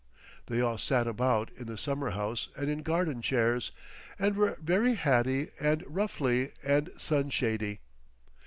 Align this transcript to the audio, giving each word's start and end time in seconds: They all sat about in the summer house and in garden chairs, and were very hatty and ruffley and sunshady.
They 0.47 0.61
all 0.61 0.79
sat 0.79 1.05
about 1.05 1.51
in 1.55 1.67
the 1.67 1.77
summer 1.77 2.09
house 2.09 2.47
and 2.57 2.71
in 2.71 2.81
garden 2.81 3.21
chairs, 3.21 3.71
and 4.17 4.35
were 4.35 4.57
very 4.59 4.95
hatty 4.95 5.49
and 5.59 5.83
ruffley 5.83 6.53
and 6.63 6.89
sunshady. 6.97 7.81